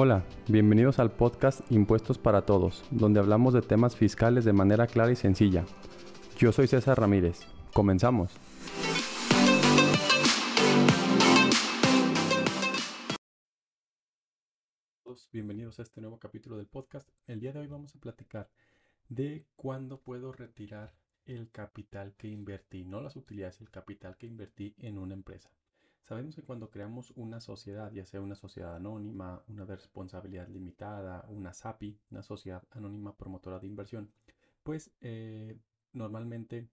[0.00, 5.10] Hola, bienvenidos al podcast Impuestos para Todos, donde hablamos de temas fiscales de manera clara
[5.10, 5.66] y sencilla.
[6.36, 7.40] Yo soy César Ramírez.
[7.74, 8.30] Comenzamos.
[15.32, 17.08] Bienvenidos a este nuevo capítulo del podcast.
[17.26, 18.48] El día de hoy vamos a platicar
[19.08, 20.94] de cuándo puedo retirar
[21.24, 25.50] el capital que invertí, no las utilidades, el capital que invertí en una empresa.
[26.08, 31.26] Sabemos que cuando creamos una sociedad, ya sea una sociedad anónima, una de responsabilidad limitada,
[31.28, 34.10] una SAPI, una sociedad anónima promotora de inversión,
[34.62, 35.58] pues eh,
[35.92, 36.70] normalmente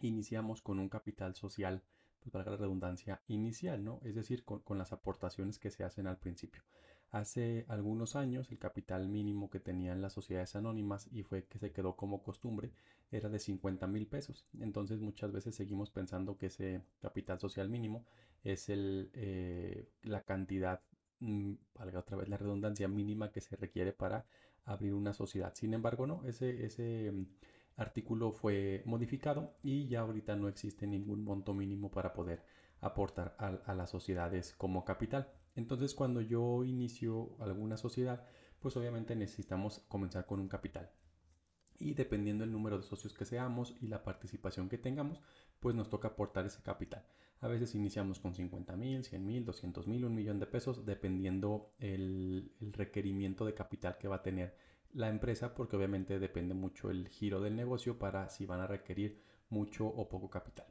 [0.00, 1.82] iniciamos con un capital social,
[2.20, 4.00] pues para la redundancia, inicial, ¿no?
[4.02, 6.62] Es decir, con las aportaciones que se hacen al principio.
[7.10, 11.72] Hace algunos años el capital mínimo que tenían las sociedades anónimas y fue que se
[11.72, 12.72] quedó como costumbre
[13.10, 14.44] era de 50 mil pesos.
[14.60, 18.04] Entonces muchas veces seguimos pensando que ese capital social mínimo
[18.44, 20.80] es el, eh, la cantidad,
[21.20, 24.26] mm, valga otra vez la redundancia mínima que se requiere para
[24.64, 25.54] abrir una sociedad.
[25.54, 27.26] Sin embargo, no, ese, ese mm,
[27.76, 32.44] artículo fue modificado y ya ahorita no existe ningún monto mínimo para poder
[32.80, 35.28] aportar a las sociedades como capital.
[35.56, 38.24] Entonces cuando yo inicio alguna sociedad,
[38.60, 40.90] pues obviamente necesitamos comenzar con un capital.
[41.78, 45.20] Y dependiendo del número de socios que seamos y la participación que tengamos,
[45.60, 47.04] pues nos toca aportar ese capital.
[47.40, 51.74] A veces iniciamos con 50 mil, 100 mil, 200 mil, un millón de pesos, dependiendo
[51.78, 54.56] el, el requerimiento de capital que va a tener
[54.92, 59.20] la empresa, porque obviamente depende mucho el giro del negocio para si van a requerir
[59.50, 60.66] mucho o poco capital.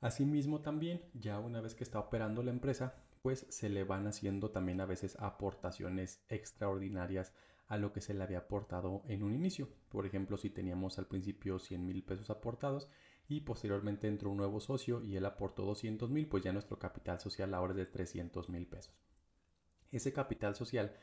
[0.00, 4.50] Asimismo también, ya una vez que está operando la empresa, pues se le van haciendo
[4.50, 7.34] también a veces aportaciones extraordinarias
[7.68, 9.68] a lo que se le había aportado en un inicio.
[9.90, 12.88] Por ejemplo, si teníamos al principio 100 mil pesos aportados
[13.28, 17.20] y posteriormente entró un nuevo socio y él aportó 200 mil, pues ya nuestro capital
[17.20, 18.94] social ahora es de 300 mil pesos.
[19.92, 20.96] Ese capital social,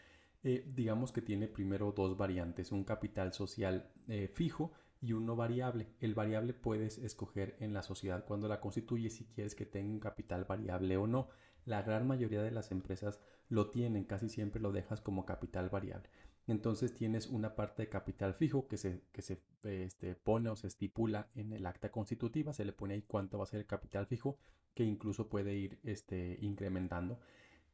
[0.44, 5.88] eh, digamos que tiene primero dos variantes, un capital social eh, fijo y uno variable.
[6.00, 10.00] El variable puedes escoger en la sociedad cuando la constituye si quieres que tenga un
[10.00, 11.30] capital variable o no.
[11.66, 16.10] La gran mayoría de las empresas lo tienen, casi siempre lo dejas como capital variable.
[16.48, 20.68] Entonces tienes una parte de capital fijo que se, que se este, pone o se
[20.68, 24.06] estipula en el acta constitutiva, se le pone ahí cuánto va a ser el capital
[24.06, 24.38] fijo,
[24.76, 27.20] que incluso puede ir este, incrementando.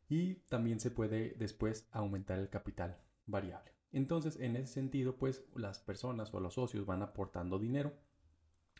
[0.07, 3.71] Y también se puede después aumentar el capital variable.
[3.91, 7.93] Entonces, en ese sentido, pues las personas o los socios van aportando dinero,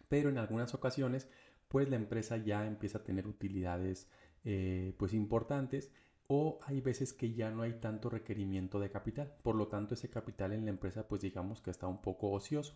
[0.08, 1.30] pero en algunas ocasiones,
[1.68, 4.10] pues la empresa ya empieza a tener utilidades
[4.44, 5.92] eh, pues importantes
[6.28, 9.34] o hay veces que ya no hay tanto requerimiento de capital.
[9.44, 12.76] Por lo tanto, ese capital en la empresa pues digamos que está un poco ocioso.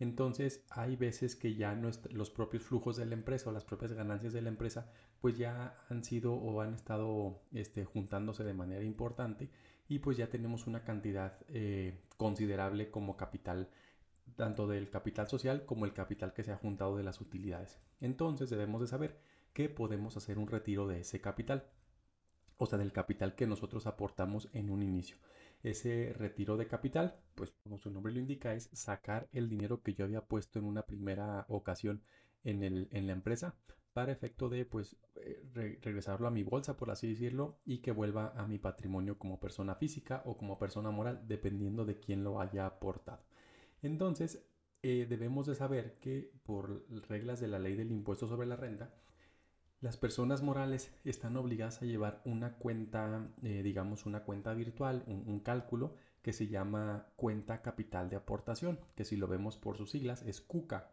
[0.00, 4.32] Entonces hay veces que ya los propios flujos de la empresa o las propias ganancias
[4.32, 9.50] de la empresa pues ya han sido o han estado este, juntándose de manera importante
[9.88, 13.68] y pues ya tenemos una cantidad eh, considerable como capital
[14.36, 17.78] tanto del capital social como el capital que se ha juntado de las utilidades.
[18.00, 19.18] Entonces debemos de saber
[19.52, 21.68] que podemos hacer un retiro de ese capital,
[22.56, 25.16] o sea, del capital que nosotros aportamos en un inicio.
[25.62, 29.94] Ese retiro de capital, pues como su nombre lo indica, es sacar el dinero que
[29.94, 32.02] yo había puesto en una primera ocasión
[32.44, 33.56] en, el, en la empresa
[33.92, 38.32] para efecto de pues eh, regresarlo a mi bolsa, por así decirlo, y que vuelva
[38.36, 42.66] a mi patrimonio como persona física o como persona moral, dependiendo de quién lo haya
[42.66, 43.22] aportado.
[43.82, 44.46] Entonces,
[44.82, 48.94] eh, debemos de saber que por reglas de la ley del impuesto sobre la renta,
[49.80, 55.40] las personas morales están obligadas a llevar una cuenta, eh, digamos una cuenta virtual, un,
[55.40, 60.22] cálculo que se llama cuenta capital de aportación, que si lo vemos por sus siglas
[60.22, 60.92] es CUCA.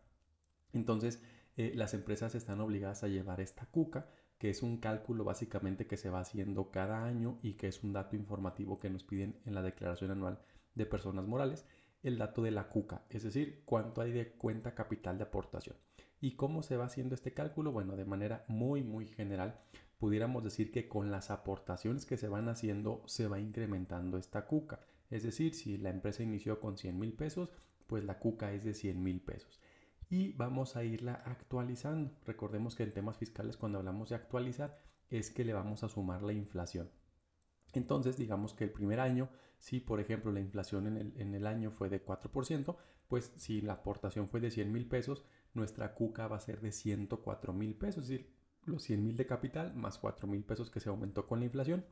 [0.72, 1.22] Entonces,
[1.58, 5.98] eh, las empresas están obligadas a llevar esta CUCA, que es un cálculo básicamente que
[5.98, 9.54] se va haciendo cada año y que es un dato informativo que nos piden en
[9.54, 10.40] la declaración anual
[10.75, 11.66] de personas morales,
[12.04, 15.75] el dato de la CUCA, es decir, cuánto hay de cuenta capital de aportación.
[16.19, 17.72] ¿Y cómo se va haciendo este cálculo?
[17.72, 19.59] Bueno, de manera muy, muy general,
[20.00, 24.80] pudiéramos decir que con las aportaciones que se van haciendo se va incrementando esta cuca.
[25.09, 27.51] Es decir, si la empresa inició con 100 mil pesos,
[27.86, 29.62] pues la cuca es de 100 mil pesos.
[30.09, 32.12] Y vamos a irla actualizando.
[32.25, 34.77] Recordemos que en temas fiscales cuando hablamos de actualizar
[35.09, 36.89] es que le vamos a sumar la inflación.
[37.74, 41.45] Entonces, digamos que el primer año, si por ejemplo la inflación en el, en el
[41.45, 42.75] año fue de 4%,
[43.07, 45.24] pues si la aportación fue de 100 mil pesos,
[45.57, 48.30] nuestra cuca va a ser de 104 mil pesos, es decir,
[48.65, 51.86] los 100 mil de capital más 4 mil pesos que se aumentó con la inflación,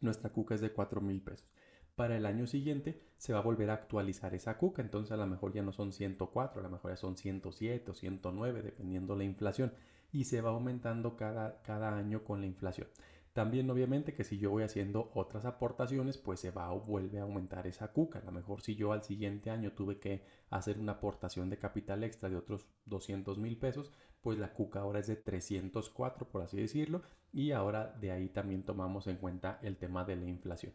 [0.00, 1.48] nuestra cuca es de 4 mil pesos.
[1.96, 5.26] Para el año siguiente se va a volver a actualizar esa cuca, entonces a lo
[5.26, 9.24] mejor ya no son 104, a lo mejor ya son 107 o 109, dependiendo la
[9.24, 9.72] inflación,
[10.12, 12.88] y se va aumentando cada, cada año con la inflación.
[13.34, 17.24] También obviamente que si yo voy haciendo otras aportaciones, pues se va o vuelve a
[17.24, 18.20] aumentar esa cuca.
[18.20, 22.04] A lo mejor si yo al siguiente año tuve que hacer una aportación de capital
[22.04, 23.90] extra de otros 200 mil pesos,
[24.22, 27.02] pues la cuca ahora es de 304, por así decirlo,
[27.32, 30.72] y ahora de ahí también tomamos en cuenta el tema de la inflación.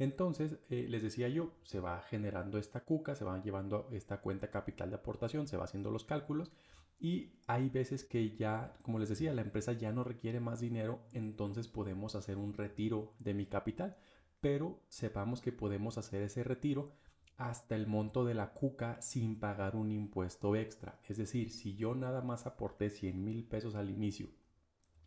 [0.00, 4.50] Entonces, eh, les decía yo, se va generando esta cuca, se va llevando esta cuenta
[4.50, 6.50] capital de aportación, se va haciendo los cálculos
[7.00, 11.00] y hay veces que ya, como les decía, la empresa ya no requiere más dinero,
[11.12, 13.96] entonces podemos hacer un retiro de mi capital,
[14.40, 16.92] pero sepamos que podemos hacer ese retiro
[17.38, 21.00] hasta el monto de la cuca sin pagar un impuesto extra.
[21.08, 24.28] Es decir, si yo nada más aporté 100 mil pesos al inicio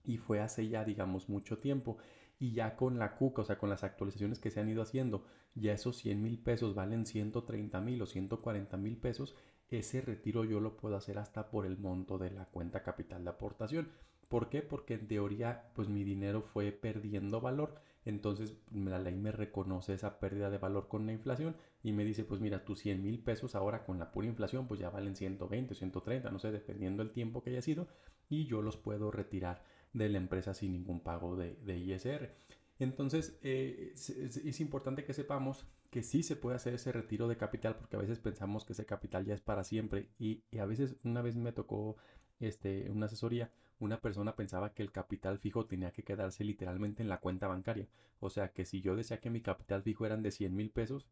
[0.03, 1.97] y fue hace ya, digamos, mucho tiempo
[2.39, 5.25] y ya con la cuca, o sea, con las actualizaciones que se han ido haciendo,
[5.53, 9.35] ya esos 100 mil pesos valen 130 mil o 140 mil pesos,
[9.79, 13.29] ese retiro yo lo puedo hacer hasta por el monto de la cuenta capital de
[13.31, 13.89] aportación.
[14.29, 14.61] ¿Por qué?
[14.61, 17.75] Porque en teoría pues mi dinero fue perdiendo valor,
[18.05, 22.23] entonces la ley me reconoce esa pérdida de valor con la inflación y me dice
[22.23, 25.73] pues mira tus 100 mil pesos ahora con la pura inflación pues ya valen 120
[25.73, 27.87] o 130, no sé, dependiendo el tiempo que haya sido
[28.29, 32.33] y yo los puedo retirar de la empresa sin ningún pago de, ISR.
[32.79, 37.75] Entonces eh, es importante que sepamos que sí se puede hacer ese retiro de capital
[37.75, 41.21] porque a veces pensamos que ese capital ya es para siempre y, a veces una
[41.21, 41.97] vez me tocó
[42.39, 47.09] este, una asesoría, una persona pensaba que el capital fijo tenía que quedarse literalmente en
[47.09, 47.87] la cuenta bancaria.
[48.19, 51.07] O sea que si yo decía que mi capital fijo eran de 100 mil pesos,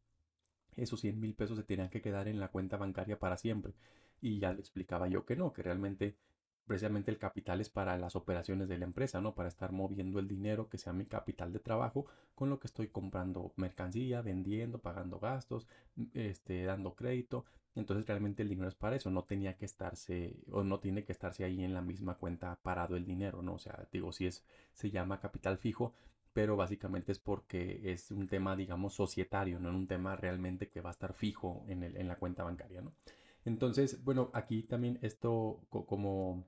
[0.75, 3.75] esos 100 mil pesos se tenían que quedar en la cuenta bancaria para siempre.
[4.19, 6.15] Y ya le explicaba yo que no, que realmente
[6.65, 9.35] precisamente el capital es para las operaciones de la empresa, ¿no?
[9.35, 12.05] Para estar moviendo el dinero que sea mi capital de trabajo
[12.35, 15.67] con lo que estoy comprando mercancía, vendiendo, pagando gastos,
[16.13, 17.45] este, dando crédito.
[17.75, 21.13] Entonces realmente el dinero es para eso, no tenía que estarse o no tiene que
[21.13, 23.53] estarse ahí en la misma cuenta parado el dinero, ¿no?
[23.53, 24.43] O sea, digo, si es,
[24.73, 25.93] se llama capital fijo,
[26.33, 30.81] pero básicamente es porque es un tema, digamos, societario, no es un tema realmente que
[30.81, 32.93] va a estar fijo en, el, en la cuenta bancaria, ¿no?
[33.45, 36.45] Entonces, bueno, aquí también esto como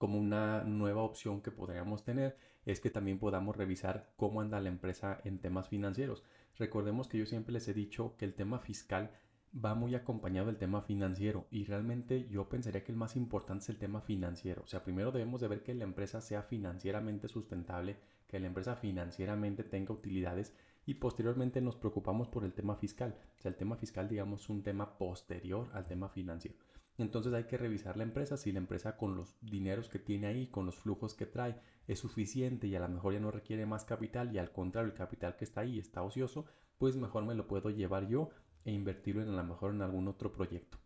[0.00, 4.70] como una nueva opción que podríamos tener es que también podamos revisar cómo anda la
[4.70, 6.24] empresa en temas financieros.
[6.56, 9.10] Recordemos que yo siempre les he dicho que el tema fiscal
[9.54, 13.68] va muy acompañado del tema financiero y realmente yo pensaría que el más importante es
[13.68, 14.62] el tema financiero.
[14.64, 18.76] O sea, primero debemos de ver que la empresa sea financieramente sustentable, que la empresa
[18.76, 20.54] financieramente tenga utilidades
[20.86, 23.18] y posteriormente nos preocupamos por el tema fiscal.
[23.38, 26.56] O sea, el tema fiscal digamos es un tema posterior al tema financiero.
[27.02, 30.46] Entonces hay que revisar la empresa, si la empresa con los dineros que tiene ahí,
[30.48, 31.56] con los flujos que trae,
[31.86, 34.96] es suficiente y a lo mejor ya no requiere más capital y al contrario el
[34.96, 36.46] capital que está ahí está ocioso,
[36.78, 38.30] pues mejor me lo puedo llevar yo
[38.64, 40.78] e invertirlo en a lo mejor en algún otro proyecto.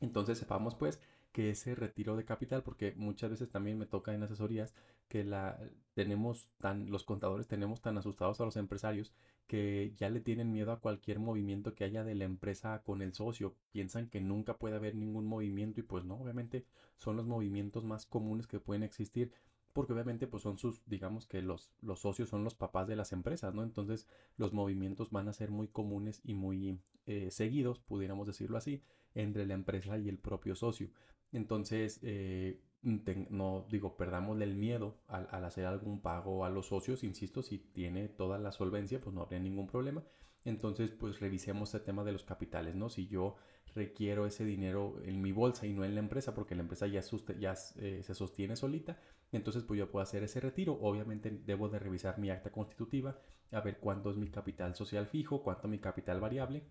[0.00, 1.00] Entonces sepamos pues
[1.32, 4.74] que ese retiro de capital, porque muchas veces también me toca en asesorías
[5.12, 5.60] que la
[5.92, 9.12] tenemos tan, los contadores tenemos tan asustados a los empresarios
[9.46, 13.12] que ya le tienen miedo a cualquier movimiento que haya de la empresa con el
[13.12, 13.54] socio.
[13.72, 16.64] Piensan que nunca puede haber ningún movimiento y pues no, obviamente
[16.96, 19.32] son los movimientos más comunes que pueden existir
[19.74, 23.12] porque obviamente pues son sus, digamos que los, los socios son los papás de las
[23.12, 23.62] empresas, ¿no?
[23.62, 24.08] Entonces
[24.38, 28.82] los movimientos van a ser muy comunes y muy eh, seguidos, pudiéramos decirlo así,
[29.14, 30.88] entre la empresa y el propio socio.
[31.32, 37.42] Entonces, eh, no digo, perdámosle el miedo al, hacer algún pago a los socios, insisto,
[37.42, 40.02] si tiene toda la solvencia, pues no habría ningún problema.
[40.44, 42.88] Entonces, pues revisemos el tema de los capitales, ¿no?
[42.88, 43.36] Si yo
[43.74, 47.00] requiero ese dinero en mi bolsa y no en la empresa, porque la empresa ya,
[47.38, 48.98] ya eh, se sostiene solita,
[49.30, 50.78] entonces pues yo puedo hacer ese retiro.
[50.80, 53.18] Obviamente debo de revisar mi acta constitutiva,
[53.52, 56.64] a ver cuánto es mi capital social fijo, cuánto mi capital variable,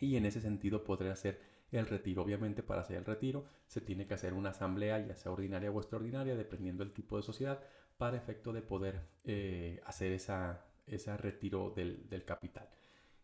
[0.00, 1.40] y en ese sentido podré hacer
[1.78, 2.22] el retiro.
[2.22, 5.78] Obviamente para hacer el retiro se tiene que hacer una asamblea, ya sea ordinaria o
[5.80, 7.60] extraordinaria, dependiendo del tipo de sociedad,
[7.96, 12.68] para efecto de poder eh, hacer esa, ese retiro del, capital.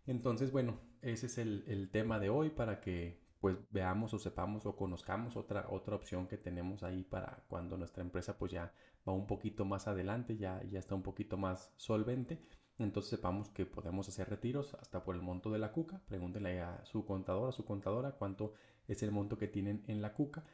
[0.07, 4.77] Entonces, bueno, ese es el, tema de hoy para que pues veamos o sepamos o
[4.77, 8.71] conozcamos otra, otra opción que tenemos ahí para cuando nuestra empresa pues ya
[9.09, 12.39] va un poquito más adelante, ya, ya está un poquito más solvente
[12.85, 16.01] entonces sepamos que podemos hacer retiros hasta por el monto de la cuca.
[16.09, 18.55] Pregúntenle a su contador, a su contadora, cuánto
[18.89, 20.45] es el monto que tienen en la cuca.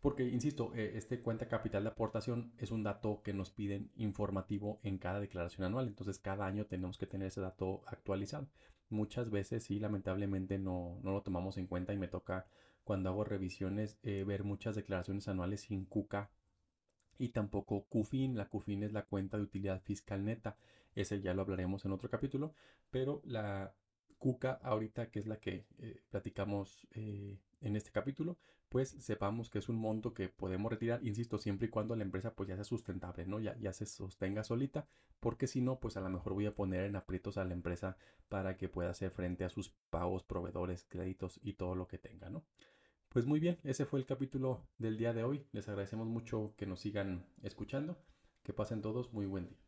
[0.00, 4.80] Porque, insisto, eh, este cuenta capital de aportación es un dato que nos piden informativo
[4.82, 5.86] en cada declaración anual.
[5.86, 8.48] Entonces, cada año tenemos que tener ese dato actualizado.
[8.88, 12.46] Muchas veces, sí, lamentablemente no, no lo tomamos en cuenta y me toca,
[12.84, 16.30] cuando hago revisiones, eh, ver muchas declaraciones anuales sin cuca
[17.18, 18.36] y tampoco CUFIN.
[18.36, 20.56] La CUFIN es la cuenta de utilidad fiscal neta.
[20.94, 22.54] Ese ya lo hablaremos en otro capítulo,
[22.90, 23.74] pero la
[24.18, 29.58] CUCA ahorita, que es la que eh, platicamos eh, en este capítulo, pues sepamos que
[29.58, 32.64] es un monto que podemos retirar, insisto, siempre y cuando la empresa pues ya sea
[32.64, 33.38] sustentable, ¿no?
[33.40, 34.86] Ya, ya se sostenga solita,
[35.20, 37.96] porque si no, pues a lo mejor voy a poner en aprietos a la empresa
[38.28, 42.28] para que pueda hacer frente a sus pagos, proveedores, créditos y todo lo que tenga,
[42.28, 42.44] ¿no?
[43.16, 45.46] Pues muy bien, ese fue el capítulo del día de hoy.
[45.52, 47.96] Les agradecemos mucho que nos sigan escuchando.
[48.42, 49.65] Que pasen todos muy buen día.